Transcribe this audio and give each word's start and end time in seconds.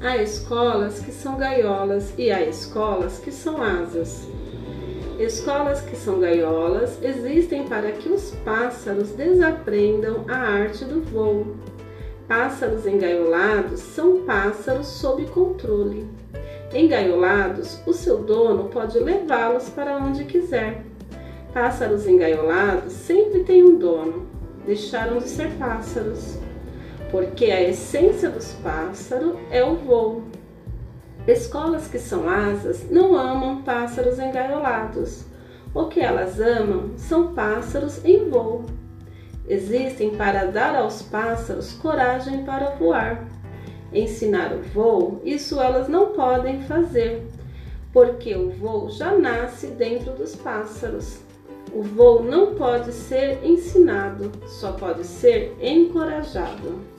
Há 0.00 0.18
escolas 0.18 1.00
que 1.00 1.10
são 1.10 1.38
gaiolas 1.38 2.12
e 2.18 2.30
há 2.30 2.42
escolas 2.42 3.18
que 3.18 3.32
são 3.32 3.62
asas. 3.62 4.28
Escolas 5.18 5.80
que 5.80 5.96
são 5.96 6.20
gaiolas 6.20 6.98
existem 7.02 7.66
para 7.66 7.90
que 7.92 8.10
os 8.10 8.32
pássaros 8.44 9.12
desaprendam 9.12 10.26
a 10.28 10.36
arte 10.36 10.84
do 10.84 11.00
voo. 11.00 11.56
Pássaros 12.28 12.86
engaiolados 12.86 13.80
são 13.80 14.20
pássaros 14.22 14.86
sob 14.86 15.24
controle. 15.26 16.06
Engaiolados, 16.74 17.80
o 17.86 17.94
seu 17.94 18.18
dono 18.18 18.64
pode 18.64 18.98
levá-los 18.98 19.70
para 19.70 19.96
onde 19.96 20.24
quiser. 20.24 20.84
Pássaros 21.54 22.06
engaiolados 22.06 22.92
sempre 22.92 23.44
têm 23.44 23.64
um 23.64 23.78
dono. 23.78 24.26
Deixaram 24.66 25.18
de 25.18 25.28
ser 25.28 25.52
pássaros, 25.52 26.36
porque 27.16 27.46
a 27.46 27.62
essência 27.62 28.28
dos 28.28 28.52
pássaros 28.62 29.38
é 29.50 29.64
o 29.64 29.74
voo. 29.74 30.24
Escolas 31.26 31.88
que 31.88 31.98
são 31.98 32.28
asas 32.28 32.90
não 32.90 33.16
amam 33.16 33.62
pássaros 33.62 34.18
engaiolados. 34.18 35.24
O 35.72 35.86
que 35.86 35.98
elas 35.98 36.38
amam 36.38 36.90
são 36.98 37.32
pássaros 37.32 38.04
em 38.04 38.28
voo. 38.28 38.66
Existem 39.48 40.14
para 40.14 40.44
dar 40.44 40.76
aos 40.76 41.00
pássaros 41.00 41.72
coragem 41.72 42.44
para 42.44 42.72
voar. 42.72 43.26
Ensinar 43.94 44.52
o 44.52 44.60
voo, 44.74 45.22
isso 45.24 45.58
elas 45.58 45.88
não 45.88 46.08
podem 46.08 46.64
fazer, 46.64 47.26
porque 47.94 48.34
o 48.34 48.50
voo 48.50 48.90
já 48.90 49.16
nasce 49.16 49.68
dentro 49.68 50.12
dos 50.12 50.36
pássaros. 50.36 51.20
O 51.72 51.82
voo 51.82 52.22
não 52.22 52.54
pode 52.56 52.92
ser 52.92 53.42
ensinado, 53.42 54.30
só 54.46 54.72
pode 54.72 55.02
ser 55.02 55.56
encorajado. 55.62 56.95